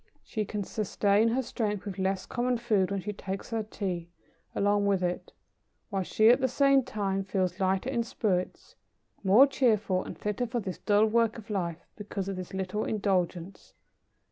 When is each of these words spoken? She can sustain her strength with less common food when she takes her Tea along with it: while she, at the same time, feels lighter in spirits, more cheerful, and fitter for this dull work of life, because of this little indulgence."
She 0.23 0.45
can 0.45 0.63
sustain 0.63 1.27
her 1.27 1.43
strength 1.43 1.85
with 1.85 1.99
less 1.99 2.25
common 2.25 2.57
food 2.57 2.89
when 2.89 3.01
she 3.01 3.13
takes 3.13 3.51
her 3.51 3.61
Tea 3.61 4.09
along 4.55 4.87
with 4.87 5.03
it: 5.03 5.31
while 5.91 6.01
she, 6.01 6.29
at 6.29 6.41
the 6.41 6.47
same 6.47 6.81
time, 6.81 7.23
feels 7.23 7.59
lighter 7.59 7.91
in 7.91 8.01
spirits, 8.01 8.75
more 9.23 9.45
cheerful, 9.45 10.03
and 10.03 10.17
fitter 10.17 10.47
for 10.47 10.59
this 10.59 10.79
dull 10.79 11.05
work 11.05 11.37
of 11.37 11.51
life, 11.51 11.85
because 11.97 12.27
of 12.27 12.35
this 12.35 12.51
little 12.51 12.83
indulgence." 12.83 13.75